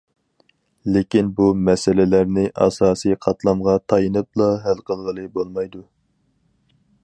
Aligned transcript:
لېكىن 0.93 1.27
بۇ 1.39 1.49
مەسىلىلەرنى 1.67 2.45
ئاساسىي 2.65 3.19
قاتلامغا 3.27 3.77
تايىنىپلا 3.93 4.49
ھەل 4.67 4.85
قىلغىلى 4.89 5.27
بولمايدۇ. 5.37 5.87